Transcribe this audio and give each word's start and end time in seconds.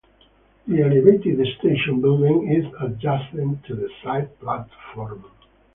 The 0.65 0.81
elevated 0.81 1.45
station 1.59 2.01
building 2.01 2.47
is 2.51 2.65
adjacent 2.79 3.63
to 3.65 3.75
the 3.75 3.89
side 4.03 4.39
platform. 4.39 5.25